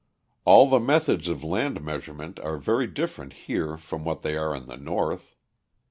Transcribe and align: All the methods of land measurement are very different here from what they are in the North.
All 0.45 0.67
the 0.67 0.79
methods 0.79 1.27
of 1.27 1.43
land 1.43 1.79
measurement 1.79 2.39
are 2.39 2.57
very 2.57 2.87
different 2.87 3.33
here 3.33 3.77
from 3.77 4.03
what 4.03 4.23
they 4.23 4.35
are 4.35 4.55
in 4.55 4.65
the 4.65 4.75
North. 4.77 5.35